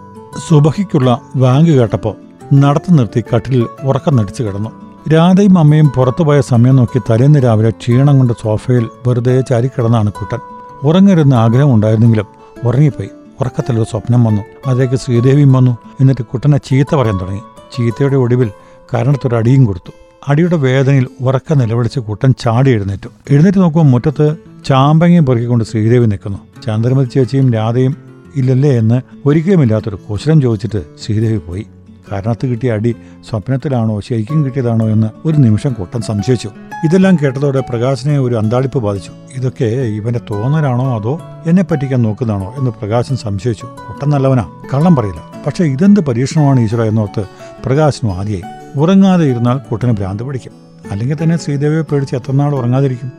സുബഹിക്കുള്ള 0.47 1.21
വാങ്ക് 1.35 1.71
കേട്ടപ്പോൾ 1.71 2.15
നടത്തു 2.53 2.91
നിർത്തി 2.91 3.23
കട്ടിലിൽ 3.35 3.67
ഉറക്കം 3.83 4.15
നടിച്ചു 4.15 4.43
കിടന്നു. 4.43 4.69
രാധയും 5.13 5.59
അമ്മയും 5.59 5.91
പുറത്തുപോയ 5.95 6.41
സമയം 6.41 6.75
നോക്കി 6.75 6.99
തലേന്ന് 7.09 7.39
രാവിലെ 7.43 7.69
ക്ഷീണം 7.69 8.17
കൊണ്ട് 8.17 8.33
സോഫയിൽ 8.41 8.89
വെറുതെ 9.07 9.41
ചാരിക്കിടന്നാണ് 9.41 10.11
കുട്ടൻ. 10.11 10.39
ഉറങ്ങരുന്ന 10.83 11.33
ആഗ്രഹം 11.33 11.73
ഉണ്ടായിരുന്നെങ്കിലും 11.73 12.25
ഉറങ്ങിപ്പോയി. 12.63 13.09
ഉറക്കത്തിലൊരു 13.41 13.83
സ്വപ്നം 13.83 14.23
വന്നു. 14.23 14.41
അതിലേക്ക് 14.67 14.95
ശ്രീദേവിയും 14.95 15.53
വന്നു. 15.53 15.77
എന്നിട്ട് 16.01 16.21
കുട്ടനെ 16.21 16.57
ചീത്ത 16.57 16.95
പറയാൻ 16.95 17.17
തുടങ്ങി. 17.21 17.41
ചീത്തയുടെ 17.77 18.15
ഒടുവിൽ 18.15 18.51
കരണത്തൊരു 18.93 19.35
അടിയും 19.35 19.65
കൊടുത്തു. 19.65 19.91
അടിയുടെ 20.27 20.55
വേദനയിൽ 20.55 21.07
ഉറക്ക 21.21 21.53
നിലവിളിച്ച് 21.53 21.99
കുട്ടൻ 21.99 22.33
ചാടി 22.39 22.71
എഴുന്നേറ്റു. 22.71 23.09
എഴുന്നേറ്റ് 23.29 23.57
നോക്കുമ്പോൾ 23.57 23.91
മുറ്റത്ത് 23.91 24.35
ചാമ്പങ്ങയും 24.65 25.25
പെറുക്കിക്കൊണ്ട് 25.25 25.65
ശ്രീദേവി 25.65 26.05
നിൽക്കുന്നു. 26.05 26.37
ചന്ദ്രമതി 26.65 27.09
ചേച്ചിയും 27.09 27.53
രാധയും 27.53 27.97
ഇല്ലല്ലേ 28.35 28.77
എന്ന് 28.77 29.01
ഒരിക്കലുമില്ലാത്തൊരു 29.25 29.99
കുശലം 30.09 30.41
ചോദിച്ചിട്ട് 30.41 30.83
ശ്രീദേവി 31.05 31.37
പോയി. 31.37 31.67
കാരണത്ത് 32.11 32.45
കിട്ടിയ 32.47 32.73
അടി 32.73 32.95
സ്വപ്നത്തിലാണോ 33.29 33.99
ശരിക്കും 33.99 34.45
കിട്ടിയതാണോ 34.45 34.89
എന്ന് 34.89 35.07
ഒരു 35.25 35.37
നിമിഷം 35.37 35.73
കൂട്ടൻ 35.73 36.01
സംശയിച്ചു. 36.01 36.49
ഇതെല്ലാം 36.83 37.17
കേട്ടതോടെ 37.23 37.59
പ്രകാശിനെ 37.69 38.19
ഒരു 38.19 38.35
അന്താളിപ്പ് 38.35 38.79
ബാധിച്ചു. 38.79 39.11
ഇതൊക്കെ 39.35 39.65
ഇവന്റെ 39.65 40.19
തോന്നലാണോ 40.31 40.99
അതോ 40.99 41.19
എന്നെ 41.45 41.63
പറ്റിക്കാൻ 41.63 42.01
നോക്കുന്നതാണോ 42.01 42.53
എന്ന് 42.57 42.71
പ്രകാശൻ 42.71 43.15
സംശയിച്ചു. 43.17 43.65
കൂട്ടൻ 43.65 44.09
നല്ലവനാ 44.09 44.49
കള്ളം 44.73 44.95
പറയില്ല. 44.95 45.21
പക്ഷെ 45.45 45.63
ഇതെന്ത് 45.63 45.99
പരീക്ഷണമാണ് 45.99 46.59
ഈശ്വര 46.59 46.81
എന്നോർത്ത് 46.81 47.25
പ്രകാശനും 47.65 48.13
ആദ്യമായി 48.17 48.79
ഉറങ്ങാതെ 48.79 49.25
ഇരുന്നാൽ 49.25 49.57
കുട്ടന് 49.57 49.91
ഭ്രാന്ത് 49.91 50.23
പിടിക്കും. 50.23 50.51
അല്ലെങ്കിൽ 50.91 51.17
തന്നെ 51.23 51.37
ശ്രീദേവിയെ 51.37 51.81
പേടിച്ച് 51.81 52.15
എത്ര 52.15 52.31
നാൾ 52.31 52.55
ഉറങ്ങാതിരിക്കും? 52.55 53.11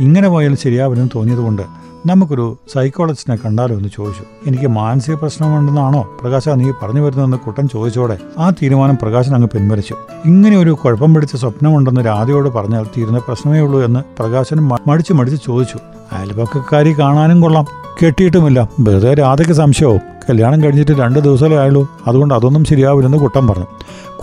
ഇങ്ങനെ 0.00 0.28
പോയാലും 0.28 0.56
ശരിയാവില്ലെന്ന് 0.56 1.10
തോന്നിയതുകൊണ്ട് 1.14 1.62
നമുക്കൊരു 2.06 2.58
സൈക്കോളജിസ്റ്റിനെ 2.74 3.38
കണ്ടാലോ 3.46 3.76
എന്ന് 3.76 3.88
ചോദിച്ചു. 3.96 4.24
എനിക്ക് 4.46 4.66
മാനസിക 4.66 5.14
പ്രശ്നമുണ്ടെന്നാണോ? 5.14 6.10
പ്രകാശ 6.22 6.48
നീ 6.48 6.72
പറഞ്ഞു 6.82 7.00
വരുന്നതെന്ന് 7.00 7.36
കുട്ടൻ 7.36 7.68
ചോദിച്ചോടെ 7.68 8.18
ആ 8.38 8.50
തീരുമാനം 8.50 8.98
പ്രകാശൻ 9.02 9.34
അങ്ങ് 9.34 9.48
പിൻവലിച്ചു. 9.48 9.94
ഇങ്ങനെ 10.24 10.58
ഒരു 10.58 10.70
കുഴപ്പം 10.70 11.14
പിടിച്ച 11.14 11.36
സ്വപ്നമുണ്ടെന്ന് 11.36 12.06
രാധയോട് 12.06 12.48
പറഞ്ഞാൽ 12.48 12.86
തീരുന്ന 12.98 13.18
പ്രശ്നമേ 13.18 13.60
ഉള്ളൂ 13.60 13.84
എന്ന് 13.84 14.00
പ്രകാശൻ 14.18 14.56
മടിച്ചു 14.86 15.12
മടിച്ച് 15.12 15.46
ചോദിച്ചു. 15.46 15.78
അയൽപക്കക്കാരി 16.12 16.92
കാണാനും 16.92 17.40
കൊള്ളാം. 17.40 17.66
കെട്ടിയിട്ടുമില്ല. 18.04 18.68
വെറുതെ 18.80 19.14
രാധയ്ക്ക് 19.14 19.54
സംശയവും. 19.54 20.00
കല്യാണം 20.30 20.64
കഴിഞ്ഞിട്ട് 20.64 20.92
രണ്ട് 20.92 21.18
ദിവസമേ 21.18 21.56
ആയുള്ളൂ. 21.56 21.88
അതുകൊണ്ട് 22.06 22.34
അതൊന്നും 22.34 22.64
ശരിയാവില്ലെന്ന് 22.64 23.18
കുട്ടൻ 23.18 23.46
പറഞ്ഞു. 23.46 23.66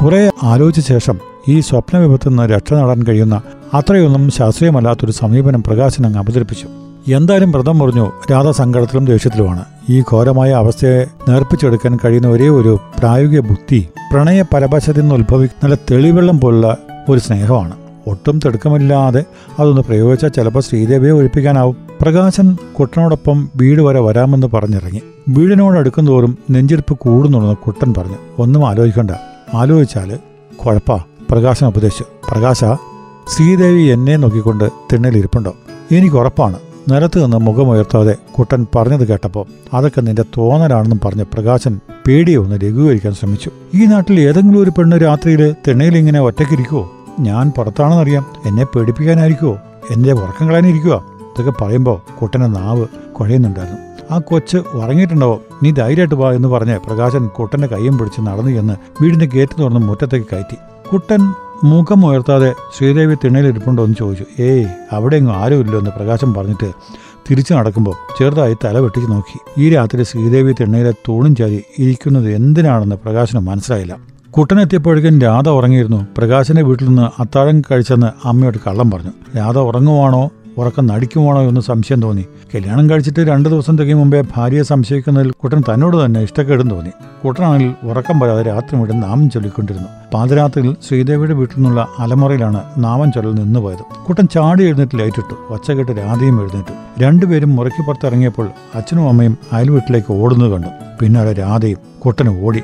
കുറേ 0.03 0.31
ആലോചിച്ച 0.43 0.89
ശേഷം 0.89 1.19
ഈ 1.47 1.59
സ്വപ്ന 1.59 1.97
വിപത്തിൽ 1.97 2.29
നിന്ന് 2.29 2.43
രക്ഷ 2.43 2.73
നേടാൻ 2.73 3.03
കഴിയുന്ന 3.03 3.41
അത്രയൊന്നും 3.73 4.29
ശാസ്ത്രീയമല്ലാത്തൊരു 4.29 5.11
സമീപനം 5.11 5.63
പ്രകാശൻ 5.63 6.05
അങ്ങ് 6.05 6.19
അവതരിപ്പിച്ചു. 6.19 6.67
എന്തായാലും 7.07 7.51
വ്രതം 7.51 7.77
മുറിഞ്ഞു 7.77 8.11
രാധ 8.31 8.49
സങ്കടത്തിലും 8.49 9.05
ദേഷ്യത്തിലുമാണ്. 9.05 9.65
ഈ 9.89 10.03
ഘോരമായ 10.11 10.51
അവസ്ഥയെ 10.51 11.05
നേർപ്പിച്ചെടുക്കാൻ 11.29 11.99
കഴിയുന്ന 12.05 12.27
ഒരേ 12.27 12.49
ഒരു 12.49 12.79
പ്രായോഗിക 12.99 13.39
ബുദ്ധി 13.39 13.87
പ്രണയ 14.13 14.41
പരപശത്തിൽ 14.41 15.01
നിന്ന് 15.01 15.15
ഉത്ഭവിക്കുന്ന 15.15 15.65
നല്ല 15.65 15.75
തെളിവെള്ളം 15.91 16.39
പോലുള്ള 16.39 16.77
ഒരു 17.09 17.19
സ്നേഹമാണ്. 17.19 17.75
ഒട്ടും 18.07 18.39
തിടുക്കമില്ലാതെ 18.45 19.23
അതൊന്ന് 19.59 19.81
പ്രയോഗിച്ചാൽ 19.81 20.29
ചിലപ്പോൾ 20.29 20.59
ശ്രീദേവിയെ 20.59 21.11
ഒഴിപ്പിക്കാനാവും. 21.11 21.77
പ്രകാശൻ 22.01 22.57
കുട്ടനോടൊപ്പം 22.79 23.49
വീട് 23.55 23.81
വരെ 23.81 23.99
വരാമെന്ന് 23.99 24.47
പറഞ്ഞിറങ്ങി. 24.47 25.01
വീടിനോട് 25.29 25.77
അടുക്കും 25.77 26.07
തോറും 26.07 26.37
നെഞ്ചിരിപ്പ് 26.51 26.99
കൂടുന്നുണ്ടെന്ന് 26.99 27.55
കുട്ടൻ 27.55 27.93
പറഞ്ഞു. 27.97 28.17
ഒന്നും 28.39 28.67
ആലോചിക്കണ്ട. 28.67 29.11
ആലോചിച്ചാൽ 29.53 30.19
കുഴപ്പാ 30.55 31.03
പ്രകാശൻ 31.31 31.67
ഉപദേശിച്ചു. 31.67 32.05
പ്രകാശ 32.31 32.59
ശ്രീദേവി 33.29 33.83
എന്നെ 33.83 34.15
നോക്കിക്കൊണ്ട് 34.15 34.69
തിണ്ണലിരിപ്പുണ്ടോ 34.93 35.55
എനിക്ക് 35.91 36.15
ഉറപ്പാണ്. 36.15 36.70
നിലത്ത് 36.89 37.23
നിന്ന് 37.23 37.37
മുഖമുയർത്താതെ 37.37 38.15
കുട്ടൻ 38.39 38.67
പറഞ്ഞത് 38.75 39.07
കേട്ടപ്പോൾ 39.07 39.45
അതൊക്കെ 39.73 40.01
നിന്റെ 40.01 40.23
തോന്നലാണെന്നും 40.37 40.99
പറഞ്ഞ് 41.05 41.23
പ്രകാശൻ 41.33 41.79
പേടിയെ 42.07 42.35
ഒന്ന് 42.35 42.55
ലഘൂകരിക്കാൻ 42.63 43.13
ശ്രമിച്ചു. 43.13 43.51
ഈ 43.75 43.85
നാട്ടിൽ 43.85 44.19
ഏതെങ്കിലും 44.19 44.63
ഒരു 44.63 44.69
പെണ്ണ് 44.69 44.97
രാത്രിയിൽ 44.97 45.55
തിണ്ണയിൽ 45.67 45.97
ഇങ്ങനെ 45.97 46.21
ഒറ്റക്കിരിക്കുവോ 46.21 46.91
ഞാൻ 47.19 47.51
പുറത്താണെന്നറിയാം. 47.57 48.25
എന്നെ 48.45 48.65
പേടിപ്പിക്കാനായിരിക്കുവോ? 48.65 49.57
എന്റെ 49.91 50.11
ഉറക്കം 50.11 50.47
കളയാനിരിക്കുക 50.47 51.03
ഇതൊക്കെ 51.31 51.63
പറയുമ്പോൾ 51.63 52.19
കുട്ടന്റെ 52.21 52.47
നാവ് 52.47 52.87
കുഴയുന്നുണ്ടായിരുന്നു. 53.19 54.13
ആ 54.13 54.19
കൊച്ച് 54.19 54.57
ഉറങ്ങിയിട്ടുണ്ടാവോ? 54.57 55.41
നീ 55.63 55.71
ധൈര്യമായിട്ട് 55.71 56.15
വാ 56.15 56.31
എന്ന് 56.31 56.47
പറഞ്ഞ് 56.47 56.79
പ്രകാശൻ 56.87 57.27
കുട്ടന്റെ 57.27 57.67
കൈയും 57.67 57.97
പിടിച്ച് 57.97 58.21
നടന്നു 58.21 58.51
ചെന്ന് 58.51 58.73
വീടിന്റെ 59.01 59.25
ഗേറ്റ് 59.25 59.61
തുറന്ന് 59.61 59.79
മുറ്റത്തേക്ക് 59.79 60.27
കയറ്റി. 60.31 60.55
കുട്ടൻ 60.91 61.33
മുഖം 61.63 62.05
ഉയർത്താതെ 62.05 62.53
ശ്രീദേവി 62.77 63.15
തിണ്ണയിലിരിപ്പുണ്ടോ 63.15 63.83
എന്ന് 63.83 63.95
ചോദിച്ചു. 63.99 64.25
ഏയ് 64.41 64.65
അവിടെ 64.91 65.15
എങ്ങും 65.15 65.35
ആരുമില്ലോ 65.35 65.79
എന്ന് 65.79 65.91
പ്രകാശം 65.91 66.33
പറഞ്ഞിട്ട് 66.33 66.71
തിരിച്ചു 67.29 67.53
നടക്കുമ്പോൾ 67.53 67.95
ചെറുതായി 68.19 68.57
തല 68.65 68.77
വെട്ടിച്ച് 68.79 69.11
നോക്കി. 69.11 69.61
ഈ 69.61 69.69
രാത്രി 69.69 70.03
ശ്രീദേവി 70.03 70.53
തിണ്ണയിലെ 70.53 70.91
തൂണും 70.91 71.35
ചാരി 71.35 71.63
ഇരിക്കുന്നത് 71.79 72.35
എന്തിനാണെന്ന് 72.35 72.95
പ്രകാശന് 72.95 73.39
മനസ്സിലായില്ല. 73.39 73.97
കുട്ടനെത്തിയപ്പോഴേക്കും 74.31 75.21
രാധ 75.21 75.49
ഉറങ്ങിയിരുന്നു. 75.49 76.07
പ്രകാശന്റെ 76.17 76.61
വീട്ടിൽ 76.61 76.85
നിന്ന് 76.85 77.21
അത്താഴം 77.21 77.61
കഴിച്ചെന്ന് 77.61 78.27
അമ്മയോട് 78.27 78.57
കള്ളം 78.67 78.91
പറഞ്ഞു. 78.91 79.11
രാധ 79.37 79.57
ഉറങ്ങുവാണോ? 79.57 80.29
ഉറക്കം 80.57 80.87
നടിക്കുവാണോ 80.87 81.41
എന്ന് 81.41 81.61
സംശയം 81.61 82.01
തോന്നി. 82.01 82.25
കല്യാണം 82.55 82.89
കഴിച്ചിട്ട് 82.89 83.19
രണ്ട് 83.19 83.49
ദിവസം 83.49 83.77
തികയും 83.77 83.97
മുമ്പേ 83.97 84.23
ഭാര്യയെ 84.35 84.63
സംശയിക്കുന്നതിൽ 84.63 85.31
കുട്ടൻ 85.31 85.61
തന്നോട് 85.61 86.05
തന്നെ 86.05 86.21
ഇഷ്ടക്കേടും 86.21 86.69
തോന്നി. 86.69 86.91
കുട്ടനാണെങ്കിൽ 87.25 87.73
ഉറക്കം 87.83 88.19
വരാതെ 88.19 88.43
രാത്രി 88.43 88.77
മുഴുവൻ 88.77 88.99
നാമം 88.99 89.29
ചൊല്ലിക്കൊണ്ടിരുന്നു. 89.29 89.87
പാതിരാത്രിയിൽ 90.13 90.75
ശ്രീദേവിയുടെ 90.87 91.33
വീട്ടിൽ 91.33 91.55
നിന്നുള്ള 91.55 91.87
അലമുറയിലാണ് 91.99 92.63
നാമം 92.77 93.11
ചൊല്ലൽ 93.11 93.35
നിന്നുപോയത് 93.35 94.03
കുട്ടൻ 94.07 94.27
ചാടി 94.27 94.63
എഴുന്നേറ്റ് 94.63 94.99
ലൈറ്റിട്ടു 94.99 95.53
ഒച്ച 95.53 95.71
കേട്ട് 95.71 95.91
രാധയും 95.91 96.41
എഴുന്നേറ്റു. 96.41 97.03
രണ്ടുപേരും 97.03 97.55
മുറയ്ക്ക് 97.55 97.87
പുറത്തിറങ്ങിയപ്പോൾ 97.87 98.49
അച്ഛനും 98.75 99.09
അമ്മയും 99.09 99.37
അയൽവീട്ടിലേക്ക് 99.53 100.13
ഓടുന്നത് 100.13 100.51
കണ്ടു. 100.51 100.67
പിന്നാലെ 100.99 101.33
രാധയും 101.33 101.77
കുട്ടനും 102.05 102.45
ഓടി. 102.45 102.63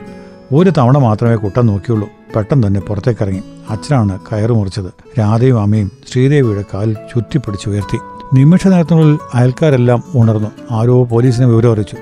ഒരു 0.54 0.70
തവണ 0.78 0.98
മാത്രമേ 0.98 1.36
കുട്ടൻ 1.36 1.66
നോക്കിയുള്ളൂ. 1.66 2.10
പെട്ടെന്ന് 2.36 2.68
തന്നെ 2.68 2.80
പുറത്തേക്കിറങ്ങി 2.80 3.42
അച്ഛനാണ് 3.70 4.20
കയറ് 4.32 4.50
മുറിച്ചത്. 4.50 5.20
രാധയും 5.20 5.62
അമ്മയും 5.62 5.92
ശ്രീദേവിയുടെ 6.12 6.64
കാലിൽ 6.74 6.94
ചുറ്റിപ്പിടിച്ചുയർത്തി 6.94 7.98
നിമിഷ 8.34 8.68
നേരത്തിനുള്ളിൽ 8.68 9.18
അയൽക്കാരെല്ലാം 9.34 10.04
ഉണർന്നു. 10.16 10.52
ആരോ 10.72 11.04
പോലീസിനെ 11.04 11.48
വിവരം 11.48 11.72
അറിയിച്ചു. 11.72 11.98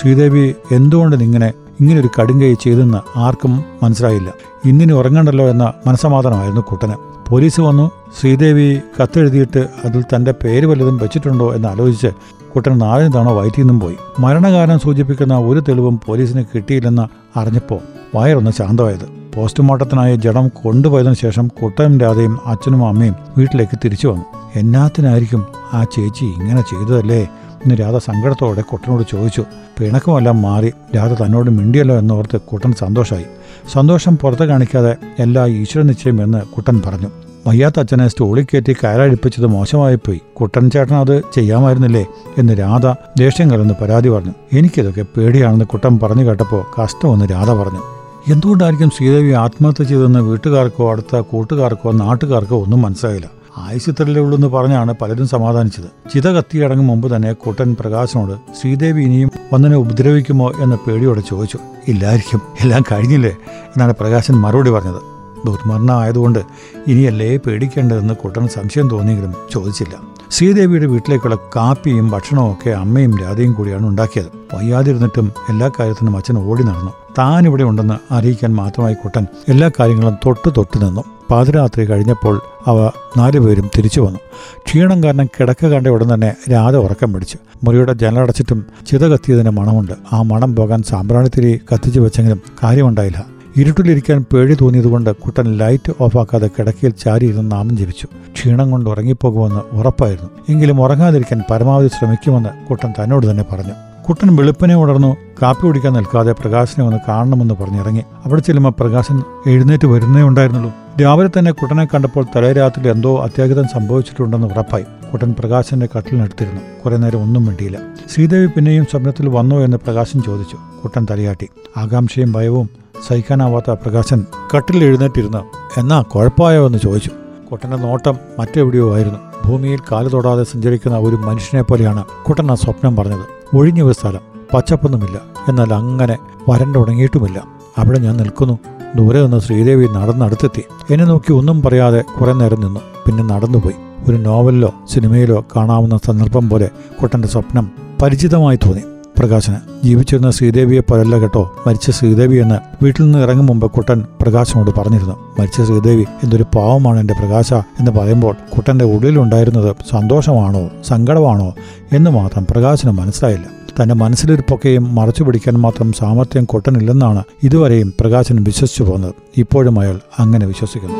ശ്രീദേവി 0.00 0.54
എന്തുകൊണ്ട് 0.72 1.16
ഇങ്ങനെ 1.16 1.52
ഇങ്ങനെ 1.80 2.00
ഒരു 2.00 2.08
കടുങ്കൈ 2.20 2.54
ചെയ്തെന്ന് 2.54 3.18
ആർക്കും 3.18 3.64
മനസ്സിലായില്ല. 3.82 4.32
ഇന്നിനി 4.64 4.92
ഉറങ്ങണ്ടല്ലോ 4.92 5.48
എന്ന 5.48 5.72
മനസമാധാനമായിരുന്നു 5.86 6.60
കുട്ടന്. 6.60 6.96
പോലീസ് 7.28 7.60
വന്നു. 7.60 7.90
ശ്രീദേവി 8.20 8.78
കത്തെഴുതിയിട്ട് 9.02 9.68
അതിൽ 9.84 10.04
തന്റെ 10.14 10.32
പേര് 10.32 10.66
വല്ലതും 10.66 10.96
വെച്ചിട്ടുണ്ടോ 10.96 11.54
എന്ന് 11.54 11.68
ആലോചിച്ച് 11.68 12.10
കുട്ടൻ 12.54 12.78
നാലിന് 12.78 13.12
തവണ 13.12 13.30
വയറ്റിൽ 13.30 13.60
നിന്നും 13.60 13.80
പോയി. 13.80 13.96
മരണകാരണം 14.18 14.78
സൂചിപ്പിക്കുന്ന 14.78 15.38
ഒരു 15.38 15.60
തെളിവും 15.68 16.00
പോലീസിന് 16.06 16.44
കിട്ടിയില്ലെന്ന് 16.54 17.38
അറിഞ്ഞപ്പോൾ 17.38 17.78
വയറൊന്ന് 18.14 18.50
ശാന്തമായത്. 18.50 19.25
പോസ്റ്റ്മോർട്ടത്തിനായി 19.36 20.16
ജഡം 20.16 20.48
കൊണ്ടുപോയതിനു 20.48 21.14
ശേഷം 21.14 21.48
കുട്ടയും 21.62 22.00
രാധയും 22.00 22.38
അച്ഛനും 22.46 22.86
അമ്മയും 22.86 23.14
വീട്ടിലേക്ക് 23.38 23.78
തിരിച്ചു 23.84 24.08
വന്നു. 24.08 24.24
എന്നാത്തിനായിരിക്കും 24.56 25.46
ആ 25.72 25.84
ചേച്ചി 25.84 26.24
ഇങ്ങനെ 26.24 26.60
ചെയ്തതല്ലേ? 26.60 27.28
എന്ന് 27.64 27.74
രാധ 27.80 27.96
സങ്കടത്തോടെ 27.96 28.60
കുട്ടനോട് 28.60 29.04
ചോദിച്ചു. 29.10 29.44
പിണക്കമെല്ലാം 29.78 30.42
മാറി. 30.42 30.72
രാധ 30.96 31.12
തന്നോട് 31.12 31.50
മിണ്ടിയല്ലോ 31.50 31.98
എന്നോർത്ത് 31.98 32.40
കുട്ടൻ 32.40 32.72
സന്തോഷമായി 32.72 33.24
സന്തോഷം 33.72 34.18
പുറത്ത് 34.18 34.44
കാണിക്കാതെ 34.44 34.96
എല്ലാ 35.18 35.46
ഈശ്വര 35.46 35.82
നിശ്ചയം 35.82 36.22
എന്ന് 36.22 36.42
കുട്ടൻ 36.42 36.82
പറഞ്ഞു. 36.86 37.06
വയ്യാത്ത 37.46 37.80
അച്ഛനെ 37.80 38.08
സ്റ്റോളിൽ 38.08 38.44
കയറ്റി 38.44 38.72
മോശമായി 38.72 39.46
മോശമായിപ്പോയി. 39.46 40.20
കുട്ടൻ 40.40 40.70
ചേട്ടൻ 40.70 40.94
അത് 40.94 41.20
ചെയ്യാമായിരുന്നില്ലേ? 41.34 42.06
എന്ന് 42.38 42.52
രാധ 42.58 42.86
ദേഷ്യം 43.18 43.50
കലർന്ന് 43.50 43.74
പരാതി 43.82 44.08
പറഞ്ഞു. 44.08 44.32
എനിക്കിതൊക്കെ 44.52 45.04
പേടിയാണെന്ന് 45.16 45.64
കുട്ടൻ 45.64 45.98
പറഞ്ഞു 46.02 46.24
കേട്ടപ്പോൾ 46.24 46.82
കഷ്ടമെന്ന് 46.82 47.24
രാധ 47.30 47.50
പറഞ്ഞു. 47.50 47.95
എന്തുകൊണ്ടായിരിക്കും 48.28 48.90
ശ്രീദേവി 48.90 49.32
ആത്മഹത്യ 49.32 49.84
ചെയ്തതെന്ന് 49.84 50.20
വീട്ടുകാർക്കോ 50.20 50.90
അടുത്ത 50.90 51.20
കൂട്ടുകാർക്കോ 51.20 51.92
നാട്ടുകാർക്കോ 51.92 52.62
ഒന്നും 52.62 52.82
മനസ്സിലായില്ല. 52.82 53.30
ആയുസിത്രലേ 53.56 54.20
ഉള്ളൂ 54.20 54.36
എന്ന് 54.36 54.46
പറഞ്ഞാണ് 54.46 54.94
പലരും 55.02 55.28
സമാധാനിച്ചത്. 55.28 56.10
ചിത 56.14 56.30
കത്തിയടങ്ങും 56.30 56.86
മുമ്പ് 56.86 57.16
തന്നെ 57.16 57.32
കുട്ടൻ 57.32 57.76
പ്രകാശനോട് 57.80 58.32
ശ്രീദേവി 58.60 59.02
ഇനിയും 59.02 59.30
വന്നനെ 59.52 59.76
ഉപദ്രവിക്കുമോ 59.76 60.52
എന്ന 60.60 60.78
പേടിയോടെ 60.86 61.20
ചോദിച്ചു. 61.20 61.58
ഇല്ലായിരിക്കും. 61.88 62.40
എല്ലാം 62.60 62.84
കഴിഞ്ഞില്ലേ? 62.92 63.30
എന്നാണ് 63.66 63.94
പ്രകാശൻ 64.00 64.34
മറുപടി 64.34 64.70
പറഞ്ഞത്. 64.70 65.00
ദുർമരണ 65.46 65.92
ആയതുകൊണ്ട് 65.92 66.38
ഇനിയല്ലേ 66.86 67.36
പേടിക്കേണ്ടതെന്ന് 67.36 68.14
കുട്ടൻ 68.14 68.48
സംശയം 68.48 68.90
തോന്നിയെങ്കിലും 68.90 69.34
ചോദിച്ചില്ല. 69.52 69.96
ശ്രീദേവിയുടെ 70.30 70.86
വീട്ടിലേക്കുള്ള 70.86 71.34
കാപ്പിയും 71.34 72.10
ഭക്ഷണവും 72.10 72.52
ഒക്കെ 72.52 72.70
അമ്മയും 72.70 73.18
രാധയും 73.18 73.52
കൂടിയാണ് 73.52 73.86
ഉണ്ടാക്കിയത്. 73.86 74.56
വയ്യാതിരുന്നിട്ടും 74.56 75.32
എല്ലാ 75.48 75.70
കാര്യത്തിനും 75.80 76.16
അച്ഛൻ 76.16 76.38
ഓടി 76.38 76.62
നടന്നു. 76.62 77.05
താൻ 77.18 77.46
ഇവിടെ 77.46 77.64
ഉണ്ടെന്ന് 77.64 78.14
അറിയിക്കാൻ 78.14 78.54
മാത്രമായി 78.54 78.94
കുട്ടൻ 78.94 79.26
എല്ലാ 79.48 79.70
കാര്യങ്ങളും 79.80 80.16
തൊട്ട് 80.26 80.52
തൊട്ട് 80.56 80.84
നിന്നു. 80.84 81.04
പാതിരാത്രി 81.30 81.84
കഴിഞ്ഞപ്പോൾ 81.84 82.40
അവ 82.66 82.90
നാലുപേരും 83.18 83.70
തിരിച്ചു 83.78 84.00
വന്നു. 84.00 84.18
ക്ഷീണം 84.66 85.04
കാരണം 85.04 85.26
കിടക്ക 85.26 85.66
കണ്ട 85.66 85.86
ഉടൻ 85.86 86.14
തന്നെ 86.14 86.34
രാധ 86.52 86.76
ഉറക്കം 86.76 87.12
പിടിച്ചു. 87.12 87.38
മുറിയുടെ 87.64 87.92
ജനലടച്ചിട്ടും 87.92 88.66
ചിത 88.86 89.06
കത്തിയതിന് 89.06 89.50
മണമുണ്ട്. 89.50 89.92
ആ 90.12 90.22
മണം 90.22 90.56
പോകാൻ 90.56 90.82
സാമ്പ്രാണിത്തിരി 90.82 91.60
കത്തിച്ചു 91.72 92.00
വെച്ചെങ്കിലും 92.00 92.40
കാര്യമുണ്ടായില്ല. 92.64 93.24
ഇരുട്ടിലിരിക്കാൻ 93.56 94.24
പേടി 94.32 94.56
തോന്നിയതുകൊണ്ട് 94.60 95.16
കുട്ടൻ 95.16 95.58
ലൈറ്റ് 95.58 95.92
ഓഫാക്കാതെ 96.00 96.50
കിടക്കയിൽ 96.58 96.90
ചാരിയിരുന്ന് 96.90 97.52
നാമം 97.52 97.76
ജപിച്ചു. 97.76 98.08
ക്ഷീണം 98.32 98.70
കൊണ്ട് 98.70 98.90
ഉറങ്ങിപ്പോകുമെന്ന് 98.90 99.76
ഉറപ്പായിരുന്നു. 99.76 100.30
എങ്കിലും 100.48 100.80
ഉറങ്ങാതിരിക്കാൻ 100.80 101.42
പരമാവധി 101.50 101.88
ശ്രമിക്കുമെന്ന് 101.88 102.48
കുട്ടൻ 102.66 102.90
തന്നോട് 102.90 103.30
തന്നെ 103.30 103.44
പറഞ്ഞു. 103.52 103.72
കുട്ടൻ 104.08 104.36
വെളുപ്പിനെ 104.36 104.76
ഉണർന്നു 104.76 105.16
കാപ്പി 105.42 105.66
കുടിക്കാൻ 105.66 105.92
നിൽക്കാതെ 105.92 106.32
പ്രകാശനെ 106.32 106.84
ഒന്ന് 106.84 106.98
കാണണമെന്ന് 107.08 107.54
പറഞ്ഞിറങ്ങി. 107.54 108.02
അവിടെ 108.24 108.40
ചെല്ലുമ്പോൾ 108.40 108.70
പ്രകാശൻ 108.70 109.22
എഴുന്നേറ്റ് 109.46 109.86
വരുന്നേ 109.86 110.22
ഉണ്ടായിരുന്നുള്ളൂ. 110.22 110.72
രാവിലെ 111.02 111.38
തന്നെ 111.38 111.52
കുട്ടനെ 111.52 111.84
കണ്ടപ്പോൾ 111.84 112.26
തലേ 112.36 112.52
രാത്രി 112.52 112.88
എന്തോ 112.88 113.22
അത്യാഹിതം 113.22 113.64
സംഭവിച്ചിട്ടുണ്ടെന്ന് 113.64 114.46
ഉറപ്പായി. 114.46 114.84
കുട്ടൻ 115.12 115.34
പ്രകാശന്റെ 115.38 115.88
കട്ടിലിനടുത്തിരുന്നു 115.96 116.60
കുറെ 116.84 116.96
നേരം 116.96 117.22
ഒന്നും 117.22 117.46
മിണ്ടിയില്ല. 117.46 117.78
ശ്രീദേവി 118.14 118.46
പിന്നെയും 118.46 118.84
സ്വപ്നത്തിൽ 118.84 119.28
വന്നോ 119.28 119.60
എന്ന് 119.60 119.76
പ്രകാശൻ 119.76 120.22
ചോദിച്ചു. 120.22 120.56
കുട്ടൻ 120.82 121.06
തലയാട്ടി. 121.10 121.48
ആകാംക്ഷയും 121.76 122.32
ഭയവും 122.32 122.70
സഹിക്കാനാവാത്ത 123.08 123.70
പ്രകാശൻ 123.70 124.26
കട്ടിൽ 124.56 124.84
എഴുന്നേറ്റിരുന്ന്. 124.84 125.38
എന്നാ 125.80 126.02
കുഴപ്പമായോ 126.02 126.66
എന്ന് 126.66 126.78
ചോദിച്ചു. 126.78 127.10
കുട്ടന്റെ 127.50 127.76
നോട്ടം 127.76 128.16
മറ്റെവിടെയോ 128.38 128.94
ആയിരുന്നു. 128.94 129.18
ഭൂമിയിൽ 129.48 129.78
കാൽ 129.92 130.08
തൊടാതെ 130.08 130.44
സഞ്ചരിക്കുന്ന 130.44 130.98
ഒരു 130.98 131.16
മനുഷ്യനെ 131.16 131.62
പോലെയാണ് 131.62 132.04
കുട്ടൻ 132.28 132.50
ആ 132.50 132.54
സ്വപ്നം 132.54 132.96
പറഞ്ഞത്. 132.96 133.35
ഒഴിഞ്ഞ 133.54 133.82
ഒരു 133.82 133.92
സ്ഥലം. 133.92 134.20
പച്ചപ്പൊന്നുമില്ല. 134.54 135.20
എന്നാൽ 135.48 135.74
അങ്ങനെ 135.74 136.18
വരണ്ടുണങ്ങിയിട്ടുമില്ല 136.48 137.44
അവിടെ 137.78 137.98
ഞാൻ 137.98 138.16
നിൽക്കുന്നു. 138.16 138.58
ദൂരെ 138.96 139.22
നിന്ന് 139.22 139.40
ശ്രീദേവി 139.40 139.86
നടന്നടുത്തെത്തി. 139.86 140.62
എന്നെ 140.90 141.04
നോക്കി 141.04 141.32
ഒന്നും 141.32 141.62
പറയാതെ 141.62 142.04
കുറെ 142.20 142.32
നേരം 142.32 142.60
നിന്നു. 142.60 142.80
പിന്നെ 143.06 143.22
നടന്നുപോയി. 143.22 143.74
ഒരു 144.08 144.16
നോവലിലോ 144.16 144.74
സിനിമയിലോ 144.88 145.44
കാണാവുന്ന 145.56 145.98
സന്ദർഭം 146.06 146.48
പോലെ 146.48 146.70
കുട്ടന്റെ 147.02 147.28
സ്വപ്നം 147.28 147.70
പരിചിതമായി 148.02 148.56
തോന്നി. 148.56 148.82
പ്രകാശന്. 149.18 149.58
ജീവിച്ചിരുന്ന 149.84 150.30
ശ്രീദേവിയെ 150.30 150.80
പോലല്ല 150.80 151.18
കേട്ടോ 151.18 151.50
മരിച്ച 151.66 151.90
ശ്രീദേവി 151.90 152.36
എന്ന് 152.36 152.84
വീട്ടിൽ 152.84 153.02
നിന്ന് 153.02 153.18
ഇറങ്ങും 153.18 153.46
മുമ്പ് 153.46 153.70
കുട്ടൻ 153.70 154.04
പ്രകാശനോട് 154.22 154.70
പറഞ്ഞിരുന്നു. 154.80 155.16
മരിച്ച 155.38 155.62
ശ്രീദേവി 155.62 156.04
എന്തൊരു 156.24 156.42
പാവമാണ് 156.42 157.00
എന്റെ 157.00 157.14
പ്രകാശ 157.14 157.54
എന്ന് 157.54 157.90
പറയുമ്പോൾ 157.90 158.34
കുട്ടന്റെ 158.56 158.84
ഉള്ളിലുണ്ടായിരുന്നത് 158.84 159.76
സന്തോഷമാണോ 159.90 160.70
സങ്കടമാണോ 160.84 161.54
എന്ന് 161.92 162.10
മാത്രം 162.10 162.46
പ്രകാശന് 162.50 162.90
മനസ്സിലായില്ല. 162.90 163.46
തന്റെ 163.82 163.94
മനസ്സിലിരിപ്പൊക്കെയും 163.94 164.94
മറച്ചു 164.94 165.22
പിടിക്കാൻ 165.22 165.54
മാത്രം 165.54 165.92
സാമർത്ഥ്യം 165.92 166.44
കുട്ടനില്ലെന്നാണ് 166.44 167.22
ഇതുവരെയും 167.42 167.94
പ്രകാശൻ 168.00 168.44
വിശ്വസിച്ചു 168.44 168.82
പോകുന്നത്. 168.82 169.14
ഇപ്പോഴും 169.36 169.80
അയാൾ 169.80 170.00
അങ്ങനെ 170.18 170.46
വിശ്വസിക്കുന്നു. 170.46 170.96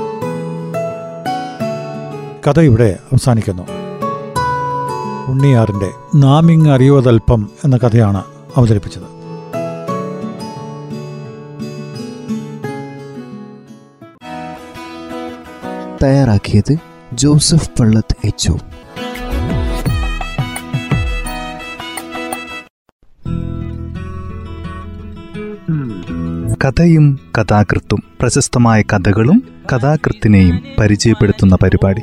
കഥ 2.49 2.61
ഇവിടെ 2.61 2.96
അവസാനിക്കുന്നു. 3.12 3.86
ഉണ്ണിയാറിന്റെ 5.28 5.90
നാമിങ് 6.14 6.68
അറിയുവതൽപ്പം 6.68 7.50
എന്ന 7.64 7.76
കഥയാണ് 7.76 8.25
അവതരിപ്പിച്ചത്. 8.56 9.16
തയ്യാറാക്കിയത് 16.02 16.76
ജോസഫ് 17.12 17.71
പള്ളത്ത് 17.80 18.26
എച്ച് 18.26 18.52
കഥയും 26.64 27.18
കഥാകൃത്തും 27.38 28.02
പ്രശസ്തമായ 28.21 28.83
കഥകളും 28.83 29.42
കഥാകൃത്തിനെയും 29.73 30.62
പരിചയപ്പെടുത്തുന്ന 30.78 31.56
പരിപാടി. 31.62 32.02